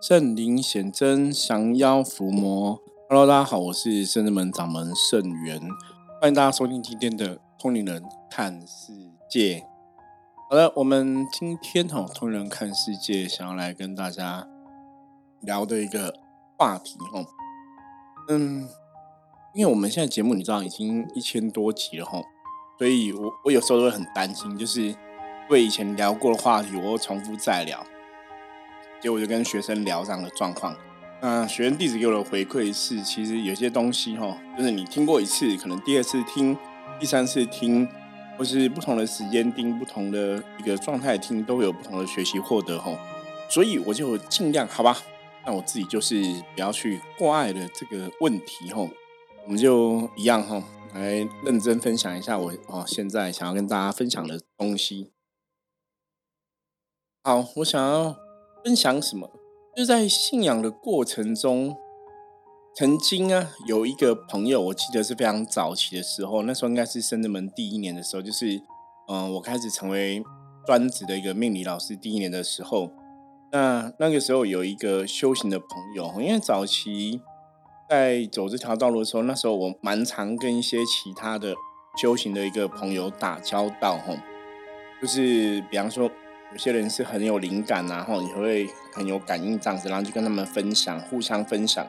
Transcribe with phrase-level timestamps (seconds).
[0.00, 2.80] 圣灵显真，降妖伏魔。
[3.06, 5.60] Hello，大家好，我是圣人门掌门圣元，
[6.18, 8.94] 欢迎大家收听今天的通灵人看世
[9.28, 9.62] 界。
[10.48, 14.48] 好了，我们今天哈通灵人看世界想要来跟大家
[15.42, 16.14] 聊的一个
[16.56, 17.22] 话题哈，
[18.30, 18.66] 嗯，
[19.52, 22.22] 因为我们现在节目你知道已经一千多集了哈，
[22.78, 24.94] 所以我我有时候都会很担心，就是
[25.50, 27.84] 为以前聊过的话题，我重复再聊。
[29.00, 30.76] 结果就跟学生聊这样的状况，
[31.22, 36.56] 那学生弟子给我的回馈是，其实有些东西哈，就是你听过一次，可能第二次听、
[36.98, 37.88] 第三次听，
[38.36, 42.92] 或是不同的时间听、不同的一个状态听，都会有不同的学习获得哈。
[43.48, 44.96] 所以我就尽量好吧，
[45.46, 46.22] 那我自己就是
[46.54, 48.86] 不要去挂碍的这个问题哈，
[49.44, 50.62] 我们就一样哈，
[50.94, 55.10] 来认真分享一下我哦现在想要跟大家分享的东西。
[57.22, 58.29] 好，我想要。
[58.62, 59.30] 分享什么？
[59.74, 61.74] 就在信仰的过程中，
[62.74, 68.60] 曾经啊，有一个朋友，我记得是非常早期的时候，那时候应该是深圳门第一年的时候，就是
[69.08, 70.22] 嗯，我开始成为
[70.66, 72.90] 专职的一个命理老师第一年的时候，
[73.52, 77.22] 那那个时候有一个修行的朋友，因为早期
[77.88, 81.54] 在走这条道路的时候，那时候我蛮常跟一些其他的
[81.96, 84.16] 修行的一个朋友打交道，吼，
[85.00, 86.10] 就是比方说。
[86.52, 91.86] 有些人是很有灵感，然后你会很有感应这样子，然后就跟他们分享，互相分享，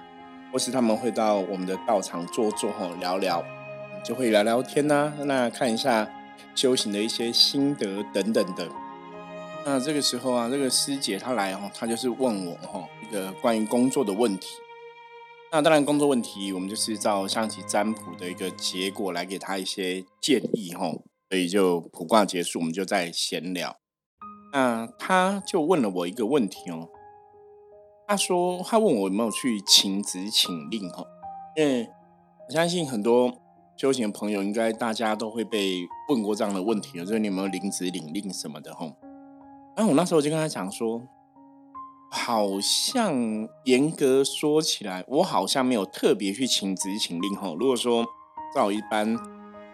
[0.51, 3.43] 或是他们会到我们的道场坐坐，吼聊聊，
[4.03, 6.07] 就会聊聊天呐，那看一下
[6.53, 8.67] 修行的一些心得等等的。
[9.65, 14.47] 那这个时候啊，这个师姐她来哈，她就是问我哈一个关于工作的问题。
[15.51, 20.91] 那当然工作问题，我们就是照象棋占卜的一个结果来给她一些建议哈。
[21.29, 23.80] 所以就卜卦结束，我们就在闲聊。
[24.53, 26.89] 那他就问了我一个问题哦，
[28.07, 31.05] 他说他问我有没有去请旨请令哈，
[31.55, 31.89] 因为
[32.47, 33.33] 我相信很多
[33.77, 38.85] 修行的朋友应该大家都会被问过这样的问题就是你有没有领旨领令什么的哈。
[39.75, 41.01] 然后我那时候就跟他讲说，
[42.11, 47.55] 好像严格说起来，我好像没有特别去请旨请令哈。
[47.57, 48.05] 如果说
[48.53, 49.17] 照一般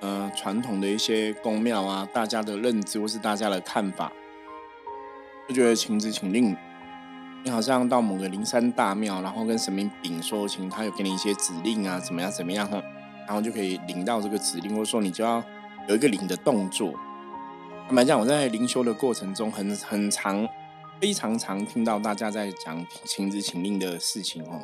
[0.02, 4.14] 呃传统的一些宫庙啊，大家的认知或是大家的看法。
[5.48, 6.54] 就觉得请旨请令，
[7.44, 12.84] 你好像到某个灵山大庙，然后跟神明禀说，请他有给你一些指令啊，怎么样怎么样哈，
[13.26, 15.42] 然后就可以领到这个指令，或者说你就要
[15.88, 16.94] 有一个领的动作。
[17.88, 20.46] 坦白讲，我在灵修的过程中，很很常、
[21.00, 24.60] 非常常听到大家在讲请旨请令的事情哦。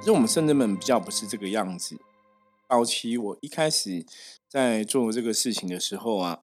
[0.00, 1.98] 可是我们圣人们比较不是这个样子。
[2.68, 4.04] 早期我一开始
[4.46, 6.40] 在做这个事情的时候啊。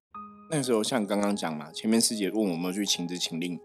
[0.54, 3.58] 那时候像刚刚讲嘛，前面师姐问我们去请旨请令，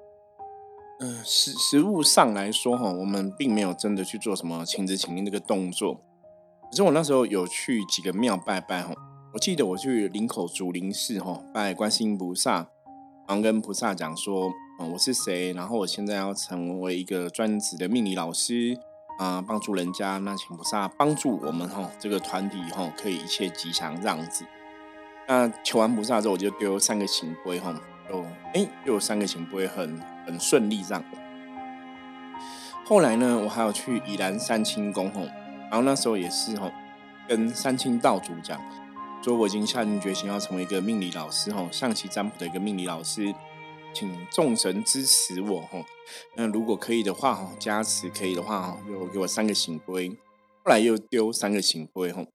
[1.02, 5.96] 嗯，实实物上来说哈，我们并没有真的去做什么请旨请令这个动作。
[6.72, 8.94] 可是我那时候有去几个庙拜拜哈，
[9.34, 12.70] 我记得我去林口竹林寺哈拜观世音菩萨，
[13.28, 14.50] 然后跟菩萨讲说，
[14.80, 18.80] 嗯，我是谁，然后我现在要成为一个专职的命理老师
[19.20, 24.46] 啊，帮助人家，那请菩萨帮助我们哈，这个团体哈可以一切吉祥这样子。
[25.28, 27.78] 那求完菩萨之后，我就丢三个行规哈，
[28.08, 28.24] 就
[28.54, 31.04] 哎又有三个行规，很很顺利这样。
[32.86, 35.24] 后来呢，我还有去宜兰三清宫吼，
[35.70, 36.72] 然后那时候也是吼，
[37.28, 38.58] 跟三清道主讲，
[39.22, 43.36] 说我已经下定决心要成为一个命理老师吼，象棋占卜的一个命理老师，
[43.94, 45.84] 请众神支持我吼。
[46.38, 50.10] 那如果可以的话吼，加持可以的话吼，就给我三个行规。
[50.64, 52.26] 后来又丢三个行规吼。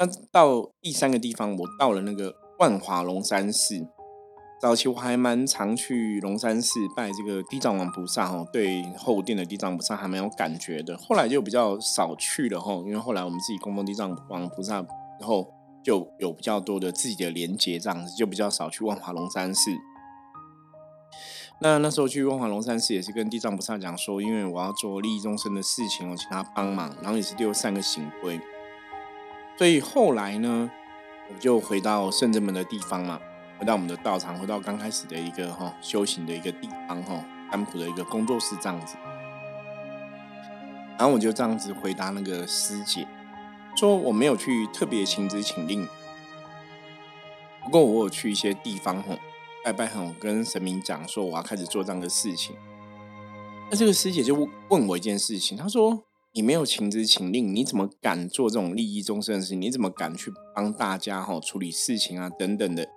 [0.00, 3.86] 那到第三个地方，我到了那个万华龙山寺。
[4.58, 10.96] 早期我还蛮常去龙山寺拜这个地藏王菩萨哈，对后殿的地藏菩萨还蛮有感觉的。
[10.96, 14.88] 后来就比较少去了哈，因为后来我们自己供奉地藏王菩萨之
[15.20, 15.52] 后，
[15.84, 19.70] 就有比较多的自己的连结，这样子就比较少去万华龙山寺。
[21.60, 28.40] 那那时候去万华龙山寺也是跟地藏菩萨讲说，因为我要做利益众生的事情，我请他帮忙，然后也是丢三个行规。
[29.60, 30.70] 所以后来呢，
[31.28, 33.20] 我就回到圣真门的地方嘛，
[33.58, 38.96] 回到我们的道场，回到刚开始的一个哈修行的一个地方哈，安普的一个工作室这样子。
[40.96, 43.06] 然后我就这样子回答那个师姐，
[43.76, 45.86] 说我没有去特别请旨请令，
[47.62, 49.14] 不过我有去一些地方哈
[49.62, 52.56] 拜拜哈，跟神明讲说我要开始做这样的事情。
[53.70, 54.34] 那这个师姐就
[54.70, 56.04] 问我一件事情，她说。
[56.32, 59.60] 你没有请旨请令，你怎么敢做这种利益众生的事情？
[59.60, 62.88] 你怎么敢去帮大家哈处理事情啊等等的？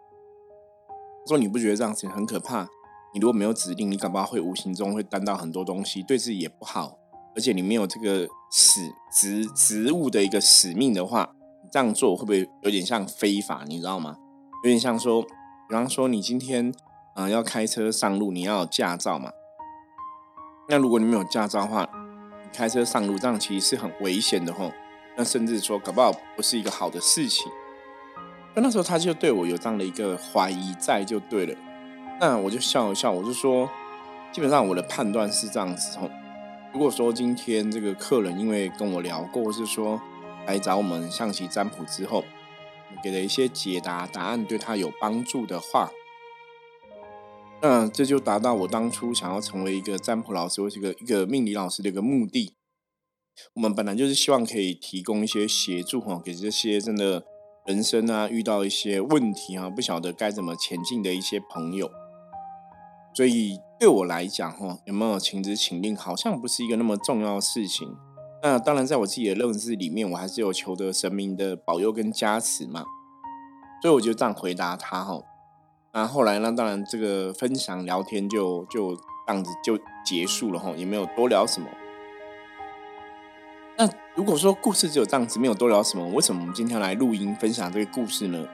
[1.27, 2.67] 说你不觉得这样子很可怕？
[3.11, 6.99] 你如果没有指令，你搞不好会无形中会担到很多东西，对自己也不好。
[7.35, 8.81] 而且你没有这个使
[9.11, 11.33] 职职务的一个使命的话，
[11.63, 13.63] 你这样做会不会有点像非法？
[13.67, 14.15] 你知道吗？
[14.63, 16.71] 有点像说，比方说你今天
[17.15, 19.31] 啊要开车上路，你要有驾照嘛。
[20.69, 21.89] 那如果你没有驾照的话，
[22.53, 24.71] 开车上路这样其实是很危险的吼。
[25.15, 27.51] 那甚至说搞不好不是一个好的事情。
[28.55, 31.55] 那那时候他就对我有这样的一个怀疑在，就对了。
[32.21, 33.69] 那我就笑一笑，我就说，
[34.31, 36.09] 基本上我的判断是这样子吼。
[36.71, 40.01] 如果说今天这个客人因为跟我聊过，或是说
[40.45, 42.23] 来找我们象棋占卜之后，
[43.03, 45.91] 给了一些解答答案对他有帮助的话，
[47.63, 52.53] 那这就达到我当初想要成为一个占卜老师或是一个一个命理老师的一个目的。
[53.55, 57.25] 我们本来就是希望可以提供一些协助哈，给这些真的
[57.65, 61.89] 人生啊遇到一些问题啊，不晓得该怎么前进的一些朋友，
[63.15, 63.57] 所以。
[63.79, 67.93] 对我来讲，哈，有没有请旨请令，好像不是一个那么重要的事情。
[68.41, 72.85] 那当然，在我自己的认知里面，我还是有求得神明的保佑跟加持嘛。
[73.81, 75.19] 所以我就这样回答他，哈。
[75.93, 81.67] 那后来呢，当然这个分享聊天就就这样子就结束了，哈，也没有多聊什么。
[83.77, 88.45] 那如果说故事只有这样子，没有多聊什么，为什么我们今天来录音分享这个故事呢？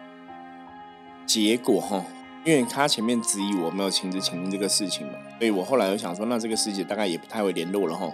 [1.25, 2.03] 结果，哈。
[2.45, 8.09] 因为他前面质疑我没有亲自请令这个事情嘛，所以我后来又想说，那这个师姐大概也不太会联络了哈。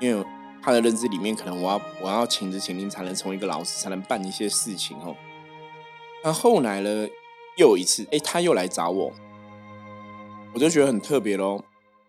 [0.00, 0.26] 因为
[0.60, 5.14] 他的认知里面，可能我要我要亲自请令才能成为一个老师，才能办一些事情哦。
[6.24, 7.08] 那后来呢，
[7.58, 9.12] 又一次，哎，他又来找我，
[10.54, 11.62] 我就觉得很特别喽。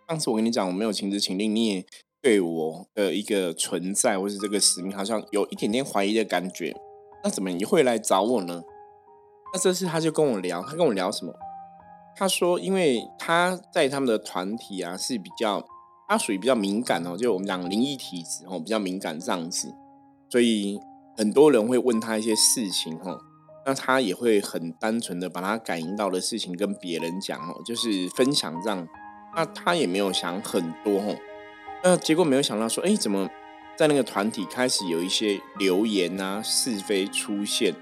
[0.07, 1.85] 上次我跟你讲，我没有情之请令，你也
[2.21, 6.75] 对我的一个存在或是这个使命，好像有一点点怀疑的感觉。
[7.23, 8.63] 那怎么你会来找我呢？
[9.51, 11.33] 那这次他就跟我聊，他跟我聊什么？
[12.15, 15.65] 他说：“因为他在他们的团体啊是比较，
[16.07, 19.73] 他属于比较敏感哦，就我们讲灵异体质哦，比较敏感这样子，
[20.29, 20.79] 所以
[21.15, 23.19] 很多人会问他一些事情哦，
[23.69, 28.87] 那他也会很单纯的把他感应到的事情跟别人讲哦，就是分享这样，
[29.35, 31.15] 那他也没有想很多哦，
[31.83, 33.29] 那结果没有想到说，哎，怎么
[33.75, 37.75] 在那个团体开始有一些流言啊是非出现？”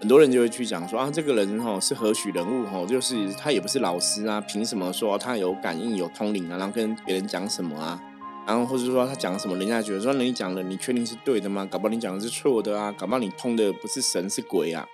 [0.00, 6.56] 很多人就会去讲说啊，这个人哈是何许人物哈，就是他也不是老师啊，凭什么说他有感应、有通灵啊？
[6.56, 8.00] 然后跟别人讲什么啊？
[8.46, 11.64] 然后或者说他讲什么，人家觉得说你讲的你确定是对的吗？
[11.64, 14.86] 搞不好你讲的是错的啊，搞不好你通的不是神是鬼啊？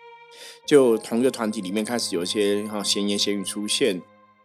[0.67, 4.00] 就同一个团体里面开始有一些哈闲言闲语出现，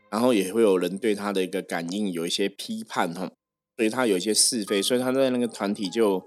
[0.09, 3.31] 然后也会有人对他的一个感应有一些批判哈，
[3.77, 6.23] 所以他有一些是非，所以他在那个团体就。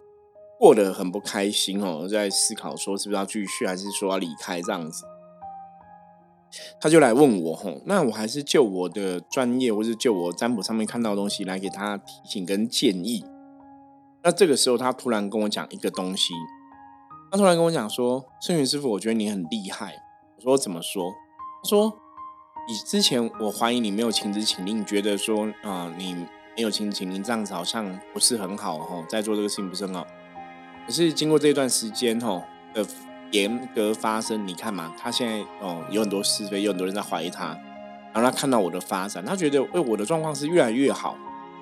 [0.60, 5.04] 过得很不开心哦，在思考说是不是要继续，还是说要离开这样子。
[6.80, 13.24] 他就来问我吼，那我还是就我的专业，或是就我占卜上面看到的东西来给他提醒跟建议。
[14.22, 16.34] 那这个时候，他突然跟我讲一个东西，
[17.30, 19.94] 他突然跟我讲说：“圣云师傅，我觉得你很厉害。”
[20.36, 21.12] 我说：“怎么说？”
[21.62, 21.92] 他说
[22.68, 26.14] ：“你之前我怀疑你没有亲自请令，觉得说啊，你
[26.56, 30.06] 没有亲自请令这样子好像不是很好吼，在做这个事情不是很好。”
[30.86, 32.42] 可是经过这段时间吼
[32.72, 32.84] 的
[33.32, 37.48] 严格发生，你看嘛，他现在哦有很多是非，有很多人在怀疑他，
[38.12, 41.16] 然后他看到我的发展，他觉得哎我的状况是越来越好，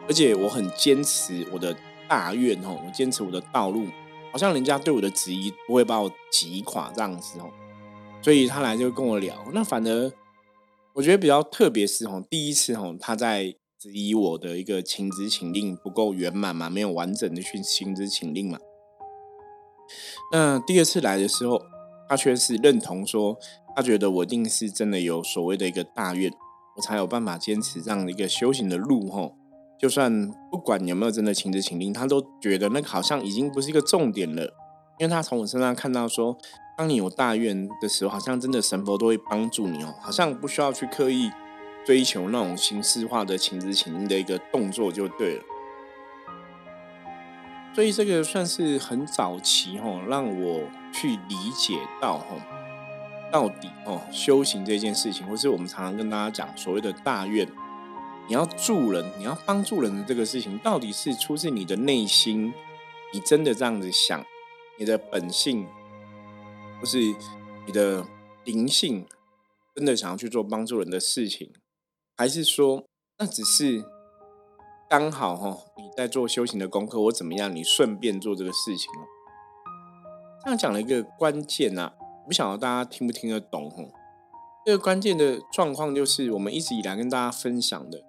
[0.07, 1.77] 而且我很坚持我的
[2.09, 3.87] 大愿吼，我坚持我的道路，
[4.31, 7.51] 好像人家对我的质疑不会把我击垮这样子哦，
[8.23, 10.13] 所以他来就跟我聊，那反而
[10.93, 18.59] 我觉得比较特别是吼第一次吼他在质疑我的一个请旨请令不够圆满嘛，没有完整的去请旨请令嘛。
[20.33, 21.61] 那第二次来的时候，
[22.09, 23.37] 他却是认同说，
[23.75, 26.33] 他觉得我一定是真的有所谓的一个大愿，
[26.77, 29.35] 我才有办法坚持这样的一个修行的路吼。
[29.79, 34.43] 就算不管有没有真的请旨请令，他都觉得那好像已经不是一个重点了，
[34.99, 36.37] 因为他从我身上看到说，
[36.79, 41.31] 当你有大愿的时候，好像真的神佛都会帮助你哦，好像不需要去刻意
[41.85, 45.43] 追求那种形式化的请旨请令的一个动作就对了。
[47.77, 52.35] 所以这个算是很早期哈，让我去理解到哈，
[53.31, 57.47] 到底哦修行这件事情，或是我们常常跟大家讲所谓的大愿，
[58.29, 62.51] 你要助人，你要帮助人的这个事情，到底是出自你的内心，
[63.13, 64.25] 你真的这样子想，
[64.79, 65.67] 你的本性，
[66.81, 66.99] 或是
[67.67, 68.07] 你的
[68.45, 69.05] 灵性，
[69.75, 71.53] 真的想要去做帮助人的事情，
[72.17, 72.87] 还是说
[73.19, 73.85] 那只是？
[74.89, 77.55] 刚好哈，你在做修行的功课，我怎么样？
[77.55, 79.03] 你顺便做这个事情哦。
[80.45, 81.93] 这样讲了一个关键呐，
[82.25, 83.83] 不晓得大家听不听得懂哈。
[84.65, 88.05] 这个关键的状况就是我们一直以来跟大家分享的。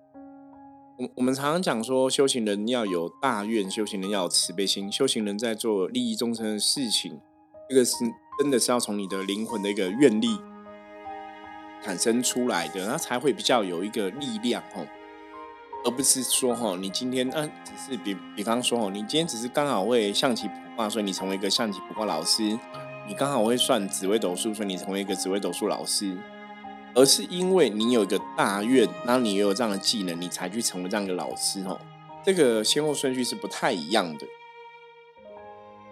[0.99, 7.19] 我我们常常讲说，修行人要有大愿，修行人要有慈悲心，修行人在做利益众生的事情，
[7.67, 7.95] 这个是
[8.39, 10.39] 真的是要从你的灵魂的一个愿力
[11.81, 14.85] 产生出来的，那才会比较有一个力量哦，
[15.87, 22.59] 而不是说哈，你今天嗯，只是比比方说哦，你今天只是刚好会象棋卜卦，所以你成为一个象棋卜卦老师；
[23.07, 26.17] 你刚好会算紫微斗数，所以你成为一个紫微斗数老师。
[26.93, 31.79] 而是因为你有一个大愿，然后你也有这样的技能，你才去成为这样的老师哦。
[32.25, 34.25] 这个先后顺序是不太一样的。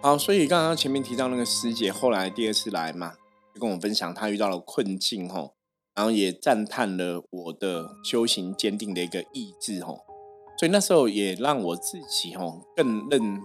[0.02, 3.14] 好，所以刚刚前面提到那个师姐，后来第二次来嘛，
[3.54, 5.50] 就跟我分享她遇到了困境哈，
[5.96, 9.94] 然后也赞叹了我的修行坚定的一个意志哈。
[10.58, 12.44] 所以那时候也让我自己哈
[12.76, 13.40] 更认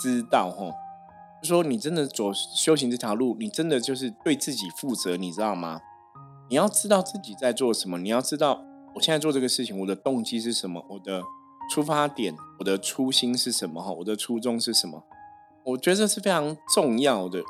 [0.00, 0.72] 知到哈，
[1.42, 5.80] 就说你真的走修行这条路，你真的就是对自己负责，你知道吗？
[6.48, 8.64] 你要知道自己在做什么，你要知道
[8.96, 11.22] 我现在做这个事情，我的动机是什么，我的
[11.72, 13.80] 出发点，我的初心是什么？
[13.80, 15.04] 哈，我的初衷是什么？
[15.64, 17.42] 我觉得这是非常重要的。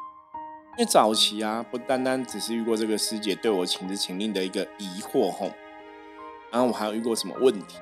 [0.79, 5.51] 因为早期啊，不单单只是遇过这个师姐对我情之情令的一个疑惑，吼，
[6.51, 7.77] 然后我还有遇过什么问题？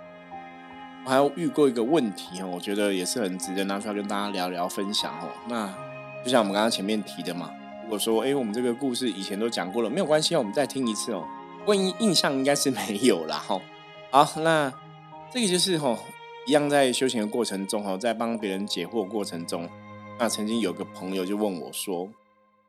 [1.04, 5.28] 我还有遇过一个问题，哈，我觉得也是很值得拿出来跟大家聊聊分享，哈。
[5.48, 5.72] 那
[6.24, 7.50] 就像我们刚刚前面提的嘛。
[7.84, 11.26] 如果说：“哎，我们这个故事以前都讲过了，没有关系，我们再听一次哦。
[11.64, 13.58] 万一印象应该是没有了哈。
[14.10, 14.70] 好，那
[15.32, 15.98] 这个就是吼，
[16.46, 19.66] 一样在修行的过程中哈，在帮别人解惑过程中，
[20.18, 22.10] 那曾经有个朋友就问我说，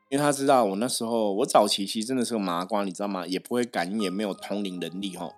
[0.09, 3.27] 因为他知道我那时候我早期其实真的是个麻瓜，你知道吗？
[3.27, 5.29] 也不会感应，也没有通灵能力哈，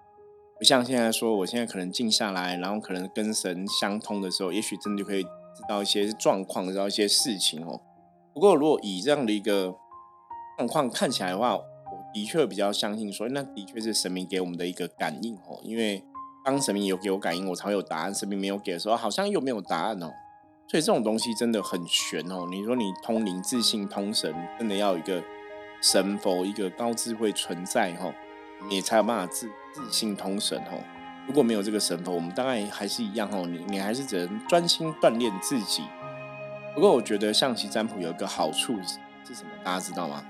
[0.57, 7.81] 不像现在说，我现在可能静下来，然后可能跟神相通的时候，也许真的就可以知道一些状况，知道一些事情哦。”
[8.33, 9.75] 不过，如果以这样的一个
[10.57, 11.63] 状况看起来的话，我
[12.13, 15.59] 的确比较相信说，那的确是神明给我们的一个感应哦。
[15.63, 16.01] 因为
[16.45, 20.09] 当神明有给我感应，我才会有答案；神明没有给的时候，好像又没有答案哦。
[20.71, 22.47] 所以这种东西真的很玄哦。
[22.49, 25.21] 你说你通灵、自信、通神，真的要一个
[25.81, 28.09] 神佛、一个高智慧存在哈，
[28.69, 30.81] 你才有办法自自信通神哦。
[31.27, 33.45] 如果没有这个神佛，我们大概还是一样哦。
[33.45, 35.83] 你你还是只能专心锻炼自己。
[36.73, 38.73] 不过，我觉得象棋占卜有一个好处
[39.27, 39.49] 是什么？
[39.65, 40.23] 大家知道吗？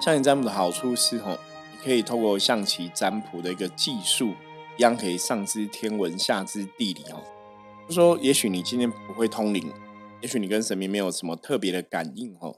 [0.00, 1.38] 象棋占卜的好处是，吼，
[1.70, 4.34] 你可以透过象棋占卜的一个技术，
[4.76, 7.22] 一样可以上知天文，下知地理哦。
[7.92, 9.70] 说，也许你今天不会通灵，
[10.20, 12.56] 也许你跟神明没有什么特别的感应，哦。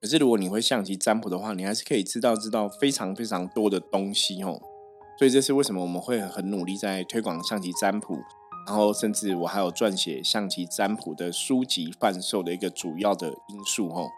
[0.00, 4.60] 可是，如果你会象棋占卜的话，你还是可以知道知道非常非常多的东西，哦。
[5.18, 8.18] 所以，这是为什么我们会很努力在推广象棋占卜。
[8.66, 14.08] 然后，甚至我还有撰写象棋占卜的书籍贩售的一个主要的因素哦。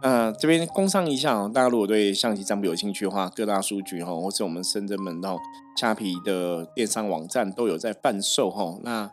[0.00, 5.36] 那这边工商一下哦，大家如果对象棋占卜有兴趣的话，各大书局哈，或是我们深圳门哦，
[5.76, 8.78] 虾皮的电商网站都有在贩售哈。
[8.82, 9.10] 那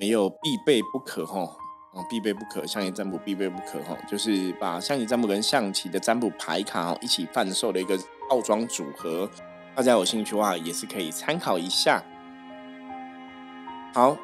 [0.00, 1.40] 没有必备不可哈，
[1.92, 7.98] 哦，必备不可，象棋占卜必备不可哈，就是把象棋占卜跟象棋的占卜牌卡一起贩售的一个
[8.30, 9.28] 套装组合，
[9.74, 12.02] 大家有兴趣的话也是可以参考一下。
[13.92, 14.16] 好，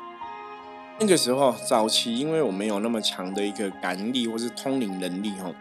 [0.99, 5.53] 那个时候早期，因为我没有那么强的一个感应力或是通灵能力哈，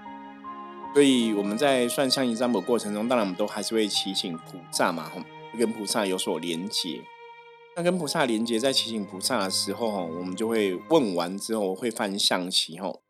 [0.94, 5.12] 所以我们在算象棋占卜过程中，当然我们都还是会祈请菩萨嘛，
[5.60, 7.02] 跟菩萨有所连接。
[7.76, 13.02] 那跟菩萨连接，在祈请菩萨的时候，哈，我们就会问完之后会翻象棋，吼，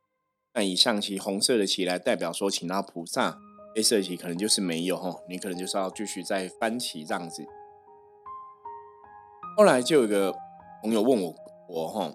[0.53, 3.37] 那以象棋红色的棋来代表说请到菩萨，
[3.75, 7.45] 黑色的棋可能就是没有，吼，你可能就是要继续再翻棋这样子。
[9.55, 10.35] 后来就有一个。
[10.83, 11.35] 朋友问我，
[11.67, 12.13] 我吼，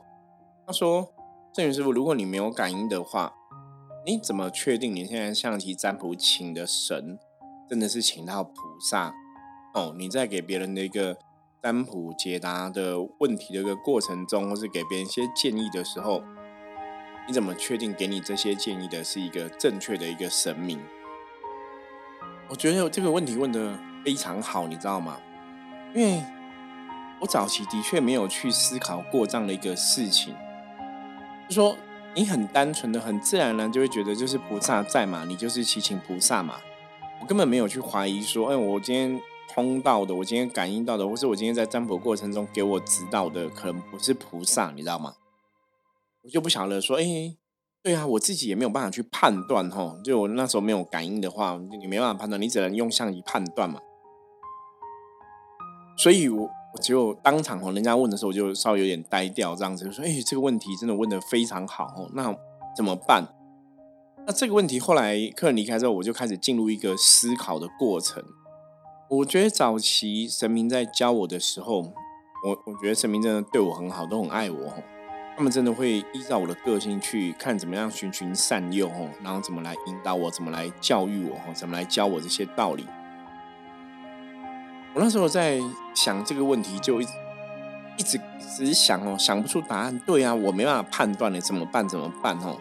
[0.64, 1.12] 他说
[1.52, 3.35] ：“郑云师傅，如果你没有感应的话，
[4.07, 7.19] 你怎么确定你现在象棋占卜请的神
[7.69, 9.12] 真的是请到菩萨？
[9.75, 11.19] 哦，你在给别人的一个
[11.62, 16.23] 占卜解答的问题的一个过程中，或是给别人一些建议的时候，
[17.26, 20.81] 你怎么确定给你这些建议的是一个正确的一个神明？”
[22.49, 25.19] 我觉得这个问题问的非常好，你知道吗？
[25.95, 26.23] 因为。
[27.23, 30.35] 我早期的确没有去思考过这样的一个事情，
[31.47, 31.76] 就说
[32.14, 36.55] 你很单纯的、很自然呢，就会觉得就是菩萨在嘛，你就是祈请菩萨嘛。
[37.21, 39.21] 我根本没有去怀疑说，哎，我今天
[39.52, 45.14] 通道的，我今天感应到的，或是我今天在占卜过程中给我指导的，可能不是菩萨，你知道吗？
[46.23, 47.37] 我就不晓得说，哎，
[47.83, 49.97] 对啊，我自己也没有办法去判断哈。
[50.04, 53.80] 就我那时候没有感应的话，你没办法判断，你只能用相机判断嘛。
[55.97, 56.49] 所以，我。
[56.73, 62.33] 我就当场哦，人家问的时候，我就稍微有点呆掉，这样子就说：“哎，这个问题真的问的非常好哦，那
[62.76, 63.26] 怎么办？”
[64.25, 68.23] 那这个问题后来客人离开之后，我就开始进入一个思考的过程。
[69.11, 71.81] 我觉得早期神明在教我的时候，
[72.45, 74.73] 我我觉得神明真的对我很好，都很爱我。
[75.37, 78.88] 他们真的会依照我的个性去看怎么样循循善诱，
[79.21, 82.87] 然后怎么来引导我，怎么来教育我，怎么来教我这些道理。
[84.95, 85.59] 我那时候在
[85.93, 87.12] 想这个问题，就一直
[87.97, 88.21] 一直
[88.57, 89.99] 只想哦，想不出答案。
[90.07, 91.88] 对啊，我没办法判断的，怎么办？
[91.88, 92.38] 怎么办？
[92.38, 92.57] 哦，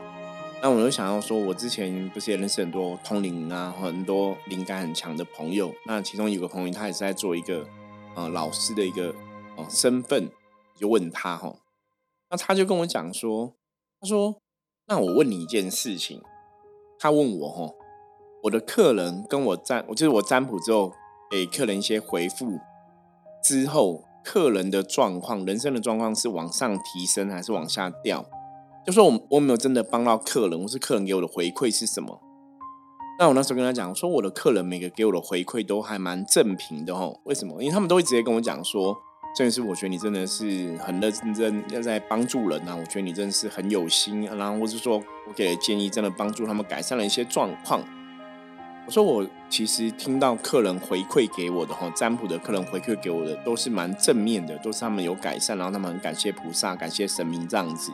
[0.62, 5.74] 那我就想要说，我之前不是也认识很多通灵啊，很多灵感很强的朋友。
[5.86, 7.66] 那其中有个朋友，他也是在做一个
[8.16, 9.16] 呃老师的一个
[9.56, 10.30] 哦身份，
[10.76, 11.56] 就问他哈，
[12.30, 13.54] 那他就跟我讲说，
[14.02, 14.42] 他说，
[14.88, 16.22] 那我问你一件事情，
[17.00, 17.74] 他问我哈，
[18.44, 20.94] 我的客人跟我占，我就是我占卜之后。
[21.32, 22.60] 给客人一些回复
[23.44, 28.26] 之后，客人的状况、人生的状况是往上提升还是往下掉？
[28.86, 32.20] 就说我我没有真的帮到客人，或是客人给我的回馈是什么？
[33.20, 37.20] 那我那时候跟他讲说，我的客人每个给我的回馈都还蛮正评的哦。
[37.26, 37.62] 为什么？
[37.62, 38.98] 因为他们都会直接跟我讲说，
[39.36, 42.74] 真的是我觉得你真的是很认真，要在帮助人啊。
[42.76, 47.84] 我觉得你真的是很有心，然后或是说我给的建议真的帮助他们改善了一些状况。
[48.86, 57.92] 我说我其实听到客人回馈给我的哈，占卜的客人回馈给我的都是蛮正面的，都是他们有改善，然后他们很感谢菩萨、感谢神明这样子。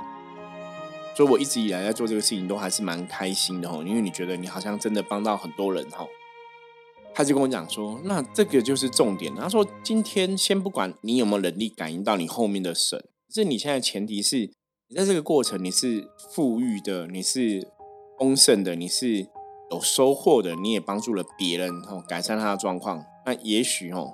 [1.16, 6.06] 所以我一直以来在做这个事情都还是蛮开心的哦，因为你觉得你好像真的帮到很多人哈。
[7.14, 9.34] 他就跟我讲说，那这个就是重点。
[9.36, 13.04] 他说今天先不管你有没有能力感应到你后面的神，
[13.34, 14.52] 是你现在前提是
[14.90, 17.68] 你在这个过程你是富裕的，你是
[18.20, 19.28] 丰盛的，你是。
[19.72, 24.14] 有收获的，你也帮助了别人哦，改善他的状况，那也许哦，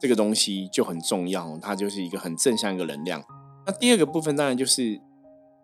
[0.00, 3.20] 这个东西就很重要，它就是一个很正向一个能量。
[3.66, 5.00] 那第二个部分当然就是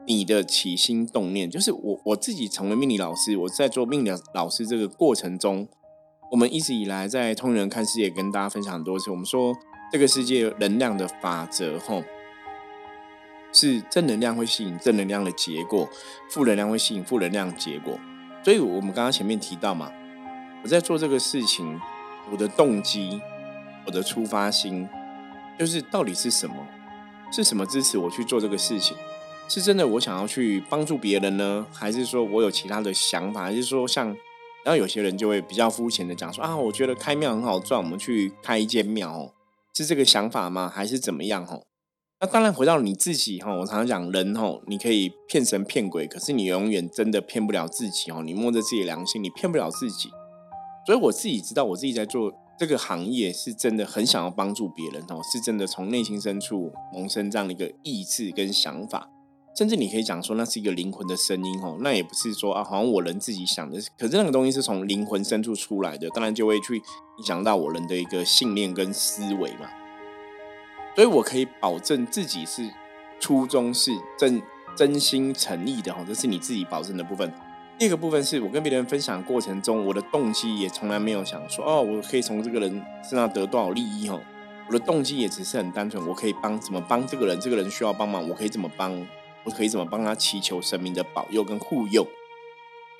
[0.08, 5.68] 你的起心动念，就是我我自己成为命理老师，我在做命理老师这个过程中，
[6.30, 9.54] 我们一直以来在通人看世界跟大家分享很多次，我们说
[9.92, 12.02] 这个世界能量的法则吼，
[13.52, 15.86] 是正能量会吸引正能量的结果，
[16.30, 17.98] 负能量会吸引负能量结果。
[18.42, 19.92] 所以，我们刚刚前面提到嘛，
[20.62, 21.78] 我在做这个事情，
[22.32, 23.20] 我的动机，
[23.84, 24.88] 我的出发心，
[25.58, 26.54] 就是到底是什么？
[27.30, 28.96] 是什么支持我去做这个事情？
[29.48, 33.44] 是真的我想要去帮助别人呢，还是说我有其他的想法？
[33.44, 34.08] 还是说，像
[34.64, 39.32] 然后有些人就会比较肤浅的讲说啊，我觉得开庙很好赚，我们去开一间庙，哦
[39.74, 40.68] 是这个想法吗？
[40.68, 41.46] 还是怎么样？
[41.46, 41.62] 吼？
[42.20, 48.22] 那当然，回到你自己哈，我常常讲人哈，你可以骗神骗鬼，可是你永远真的骗不了自己哦。
[48.24, 50.10] 你摸着自己良心，你骗不了自己。
[50.84, 59.08] 所以我自己知道，我自己在做这个行业，是真的很想要帮助别人哦，是真的从内心深处萌生这样的一个意志跟想法。
[59.58, 69.68] 甚至你可以讲说，那是一个灵魂的声音哦，那也不是说啊，好像我人自己想的，可是那个东西是从灵魂深处出来的，当然就会去影响到我人的一个信念跟思维嘛。
[70.94, 72.70] 所以我可以保证自己是
[73.18, 74.40] 初衷是真
[74.76, 77.28] 真心诚意的哈，这是你自己保证的部分。
[77.80, 82.70] 第二个部分是我跟别人分享过程中，我的动机也从来没有想说哦，我可以从这个人
[83.02, 84.20] 身上得多少利益哦。
[84.68, 88.94] 我的动机也只是很单纯，我可以帮怎么帮这个人，这个人需要帮忙，我可以怎么帮，
[89.44, 92.06] 我可以怎么帮他祈求神明的保佑跟护佑。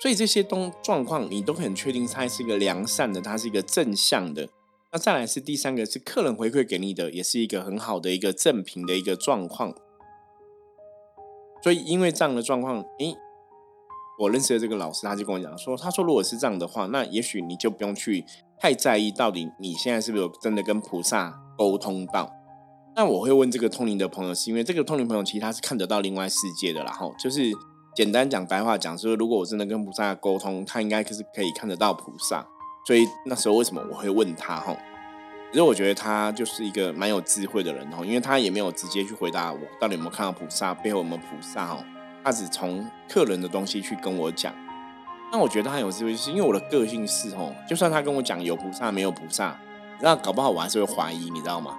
[0.01, 4.47] 所以这些东状况，你都很确定它是一个良善的，它是一个正向的。
[4.91, 9.75] 那再来是第三个，是客人回馈给你的，也是一个很好的一个正评的一个状况。
[11.61, 13.13] 所以因为这样的状况，诶，
[14.19, 18.23] 我认识的这个老师他就跟我讲说，他说如果是这样的话，那也许你就不用去
[18.57, 22.38] 太在意到底你现在是不是有真的跟菩萨沟通到。
[22.99, 27.49] 那我会问这个通灵的朋友，是因为这个通灵朋友其实他是看得到另外世界的，然后就是
[27.95, 32.45] 简单讲白话讲说，如果我真的跟菩萨沟通，他应该可是可以看得到菩萨。
[32.85, 34.75] 所以那时候为什么我会问他哈？
[35.49, 41.81] 其实我觉得他就是一个蛮有智慧的人哦，因为他也没有直接去回答我到底有没有看到菩萨，背后有没有菩萨哦，
[42.21, 44.53] 他只从客人的东西去跟我讲。
[45.31, 49.57] 那我觉得他有智慧，是因为我的个性是哦，就算他跟我讲有菩萨没有菩萨，
[50.01, 51.77] 那搞不好我还是会怀疑，你知道吗？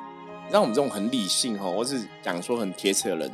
[0.51, 3.31] 让我们这种很理性哦，或是讲说很贴切的人，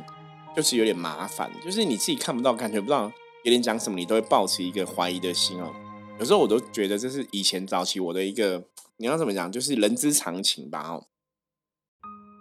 [0.55, 3.11] 就是有点麻烦，就是你自己看不到、感觉不到
[3.43, 5.73] 别人讲什么，你都会抱持一个怀疑的心哦。
[6.19, 8.63] 有时候我都觉得这是以前早期我的一个，
[8.97, 11.05] 你要怎么讲，就是人之常情吧哦。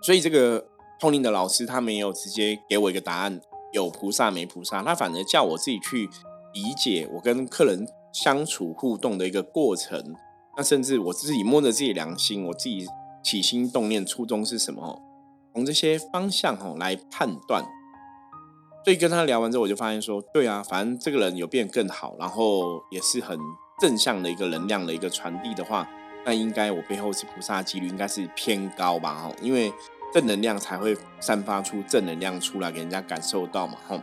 [0.03, 0.67] 所以这个
[1.01, 3.41] 通灵的老师他没有直接给我一个答案，
[3.73, 6.09] 有菩萨没菩萨，他反而叫我自己去
[6.55, 10.15] 理解我跟客人相处互动的一个过程。
[10.57, 12.87] 那甚至我自己摸着自己良心，我自己
[13.27, 15.03] 起心动念初衷是什么？
[15.53, 17.65] 从这些方向哦来判断。
[18.85, 23.37] 所以跟他聊完之后，我就发现说，对啊，反正这个人有变更好，然后也是很。
[23.79, 25.87] 正向的一个能量的一个传递的话，
[26.25, 29.15] 那应该我背后是菩萨几率应该是偏高吧？
[29.15, 29.71] 哈，因为
[30.15, 33.75] 正能量才会散发出正能量出来，给人家感受到嘛？
[33.87, 34.03] 哈。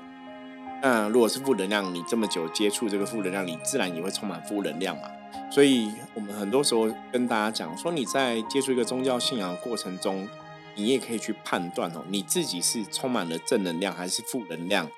[0.83, 5.09] 那如果是负能量，你这么久接触这个负能量，你自然也会充满负能量嘛。
[5.51, 10.27] 所以我们很多时候跟大家讲说，你在接触一个宗教信仰的过程中，
[10.75, 14.89] 你也可以去判断哦，你自己是充满了正能量还是负能量。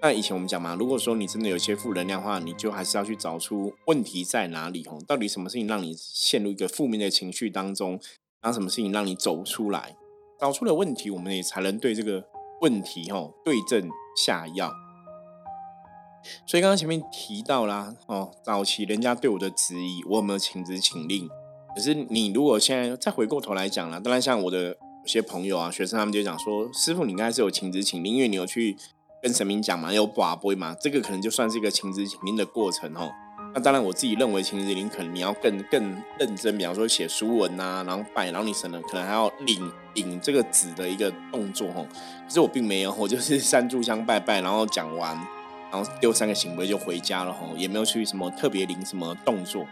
[0.00, 7.92] 那以前我们讲嘛，如果说你真的有些负能量的话，你就还是要去找出问题在哪里哦，到底什么事情让你陷入一个负面的情绪当中，
[8.40, 9.96] 然后什么事情让你走出来，
[10.38, 12.22] 找出了问题，我们也才能对这个
[12.60, 14.72] 问题哦对症下药。
[16.46, 21.28] 所以刚刚前面提到啦，哦，早期人家对我的质疑，我有没有请职请令？
[21.74, 28.76] 可是你如果现在再回过头来讲了，当然像我的有些朋友啊、学生他们就讲说，师傅你应该是有请职请令，因为你有去
[29.22, 33.12] 跟神明讲嘛，有把杯嘛，这个可能就算是一个请职请令的过程哦。
[33.54, 41.86] 那当然我自己认为请职请令可能你要更更认真，比方说写书文呐，然后拜，然后你神了，可能还要领领这个纸的一个动作哦。
[42.26, 45.16] 可是我并没有，我就是 三炷香拜拜，然后讲完。
[45.70, 49.66] 然后丢三个行为就回家了吼，也没有去什么特别灵什么动作，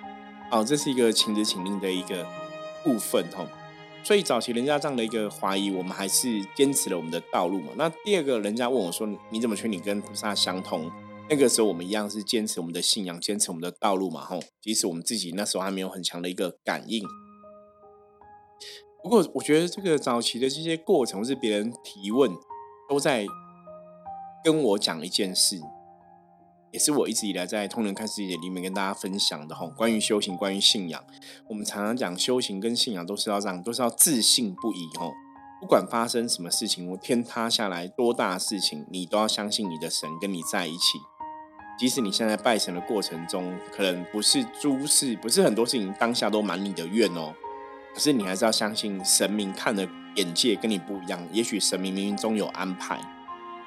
[0.51, 2.27] 哦，这是一个请旨请令的一个
[2.83, 3.47] 部分吼。
[4.03, 7.73] 所以早期人家这样的一个怀疑，我们还是坚持了我们的道路嘛。
[7.77, 10.91] 那第二个人家问我说：“你怎么确定跟菩萨相通？”
[11.31, 14.41] 那个时候我们一样是坚持我们的信仰，坚持我们的道路嘛吼。
[14.61, 17.03] 即使我们自己那时候还没有很强的一个感应，
[19.03, 22.31] 不过我觉得这个早期的这些过程是别人提问，
[22.91, 23.25] 都在
[24.45, 25.59] 跟我讲一件事。
[26.75, 31.01] 也是我一直以来在通人看世界里面跟大家分享的哈，关于修行，关于信仰，
[31.49, 35.09] 我们常常讲修行跟信仰都是要这样，都是要自信不疑哈。
[35.61, 40.99] 不管发生什么事情，我天塌下来多大的事情，你都要相信你的神跟你在一起。
[41.79, 47.33] 即使你现在拜神的过程中，可能不是诸事，不是很多事情当下都满你的愿哦，
[47.95, 52.99] 可是你还是要相信神明看的眼界跟你不一样，也许神明冥冥中有安排。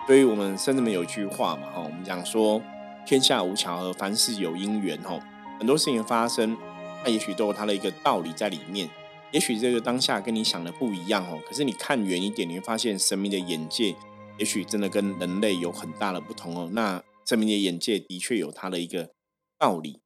[0.06, 2.62] 所以我们甚至们有一句话嘛哈，我们讲说。
[3.08, 5.02] 天下无巧合，凡事有因缘。
[5.02, 5.22] 吼，
[5.58, 6.58] 很多事情发生，
[7.06, 8.90] 那也许都有它的一个道理在里面。
[9.32, 13.96] 也许这个当下跟你想的不一样哦，可是你看远一点，你会发现神明的眼界，
[14.38, 16.70] 也许真的跟人类有很大的不同哦。
[16.74, 19.10] 那神明的眼界的确有它的一个
[19.58, 20.02] 道理。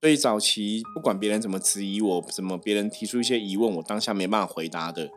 [0.00, 5.10] 所以早期不管别人怎么质疑我，怎么别人提出一些疑问，我当下没办法回答的，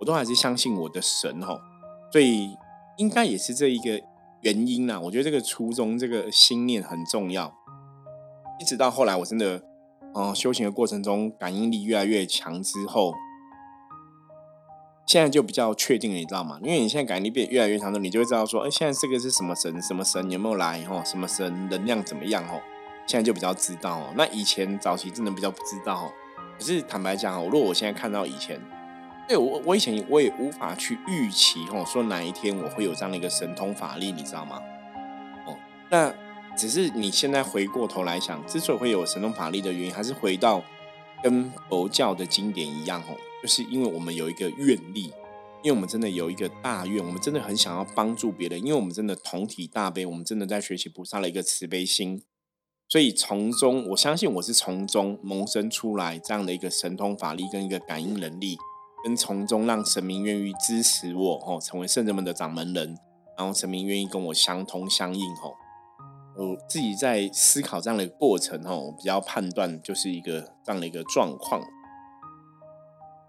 [0.00, 1.60] 我都还是相信我的神吼。
[2.10, 2.50] 所以
[2.96, 4.02] 应该也是这一个。
[4.42, 5.00] 原因呢？
[5.00, 7.52] 我觉得这个初衷、这个心念很重要。
[8.60, 9.62] 一直到后来，我真的，
[10.14, 13.14] 哦，修行的过程中，感应力越来越强之后，
[15.06, 16.58] 现在就比较确定了，你知道吗？
[16.62, 19.80] 因为你现在感应力变越来越强之后，你就会知道说，哎，现在这个是什么神？
[19.82, 20.82] 什么神有没有来？
[20.84, 22.44] 哈，什么神能量怎么样？
[22.48, 22.60] 哦，
[23.06, 24.12] 现在就比较知道哦。
[24.16, 26.12] 那以前早期真的比较不知道。
[26.58, 28.60] 可是坦白讲，如果我现在看到以前。
[29.28, 34.58] 对我，我以前我也无法去预期哦，说哪一天我会有这样的一个神通法力，你知道吗？
[35.46, 35.54] 哦，
[35.90, 36.12] 那
[36.56, 40.64] 只是你现在回过头来想，之所以会有神通法力的原因，还是回到
[41.22, 45.12] 跟佛教的经典一样哦，就是因为我们有一个愿力，
[45.62, 52.22] 因为我们真的有一个大愿，我们真的很想要帮助别人，因为我们真的同体大悲，我们真的在学习菩萨的一个慈悲心，
[52.88, 58.56] 所以从中我相信我是从中萌生出来这样的一个神通法力跟一个感应能力。
[59.04, 62.98] 跟从中让神明愿意支持我哦，成为圣人们的掌门人，
[63.36, 65.54] 然后神明愿意跟我相通相应哦。
[66.36, 71.60] 我自己在思考这样的一个过程哦，比较判断就是一个这样的一个状况。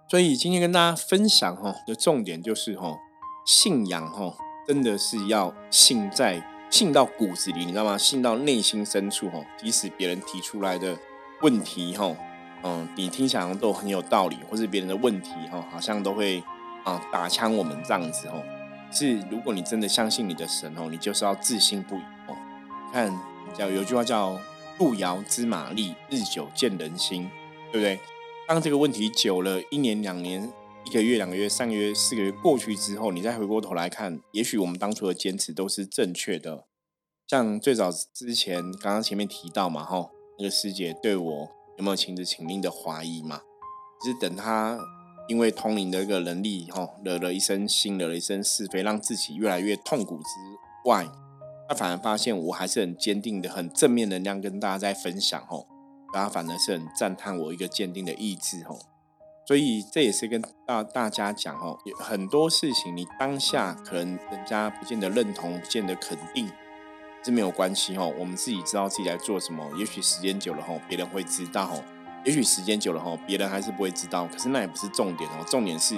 [0.07, 2.97] 所以今天跟大家分享哈的重点就是哈，
[3.45, 4.35] 信仰哈
[4.67, 7.97] 真的是要信在信到骨子里，你知道吗？
[7.97, 10.97] 信到内心深处哈，即使别人提出来的
[11.41, 12.15] 问题哈。
[12.63, 16.43] 嗯，你听起来都很有道理，或是别人的问题哈，好像都会
[16.83, 18.43] 啊打枪我们这样子哦。
[18.91, 22.35] 是，如果你真的相信你的神哦，你就是要自信不疑哦。
[22.91, 23.17] 看，
[23.53, 24.37] 叫有句话叫
[24.77, 27.29] “路遥知马力，日久见人心”，
[27.71, 27.99] 对不对？
[28.47, 30.51] 当这个问题久了，一年、两年、
[30.83, 36.65] 一个月、两个月、三个月、四个月过去之后，你再回过头来看，也许我们当初的坚持都是正确的。
[37.27, 41.58] 像最早之前刚刚前面提到嘛，哈，那个师姐对我。
[41.79, 43.39] 有没有请旨请令的怀疑嘛？
[44.03, 44.77] 就是等他
[45.29, 51.07] 因为通灵的一个能力，哈，惹了一身心，惹了一身是非，让自己越来越痛苦之外，
[51.69, 55.67] 他反而发现我还是很坚定的，很正面能量跟大家在分享，吼，
[56.13, 58.77] 大家反而是很赞叹我一个坚定的意志，吼。
[59.47, 66.51] 所以这也是跟大大家讲，吼，很多事情你当下可能人家不见得认同，不见得肯定。
[67.21, 69.65] 这没有关系哈，我们自己知道自己在做什么。
[69.77, 71.83] 也许时间久了哈，别人会知道。
[72.25, 75.95] 也许时间久了哈，别人还是不会知道，可是那也不是重点哦，重点是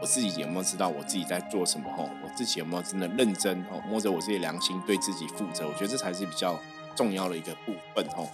[0.00, 6.56] 我自己有没有知道我自己在做什么哈，我自己有没有真的认真哦，摸着我自己良心对自己负责，我觉得这才是比较
[6.94, 8.28] 重要的一个部分哦。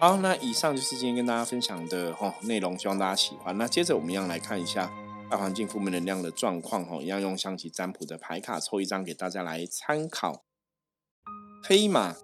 [0.00, 3.56] 好，那以上就是今天跟大家分享的哈内容，希望大家喜欢。
[3.56, 4.90] 那接着我们一样来看一下
[5.30, 10.42] 大环境负面能量的状况哈，一样用象棋占卜的牌卡抽一张给大家来参考。
[11.62, 12.14] 黑马。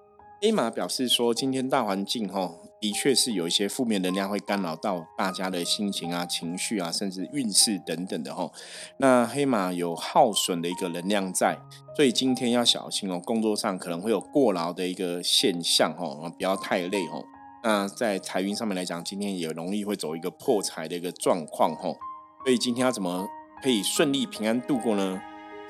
[0.43, 8.51] 黑马表示说，今天大环境哈，的确是有一些负面能量会干扰到大家的心情啊、情绪啊，甚至运势等等的哈。
[8.99, 11.57] 那黑马有耗损的一个能量在，
[11.97, 17.25] 所以今天要小心哦，工作上可能会有过劳的一个现象哈，不要太累哦。
[17.63, 21.97] 那在财运上面来讲，今天也容易会走一个破财的一个状况吼。
[22.45, 23.27] 所以今天要怎么
[23.63, 25.23] 可以顺利平安度过呢？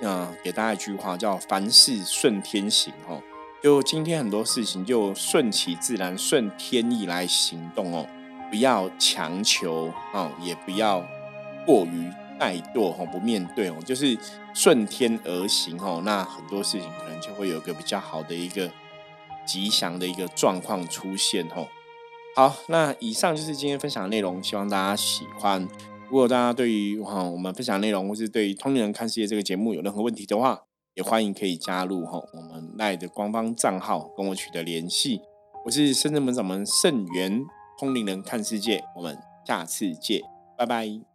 [0.03, 3.22] 啊，给大家一句话叫“凡事顺天行”哈。
[3.64, 8.07] 就今天很多事情就顺其自然、顺天意来行动哦，
[8.50, 11.03] 不要强求哦，也不要
[11.64, 12.07] 过于
[12.38, 14.18] 怠惰哦，不面对哦，就是
[14.55, 16.03] 顺天而行哦。
[16.05, 18.70] 那很多事情可能就会有个比较好的一个
[19.46, 21.66] 吉祥的一个状况出现哦。
[22.37, 25.66] 好，那以上就是今天分享的内容，希望大家喜欢。
[26.11, 35.20] 如果大家对于哈我们分享内容，或是对于《通灵人看世界》这个节目有任何问题的话，也欢迎可以加入哈我们赖的官方账号跟我取得联系。
[35.64, 37.42] 我是深圳门掌门盛元
[37.78, 40.20] 通灵人看世界，我们下次见，
[40.57, 41.13] 拜拜。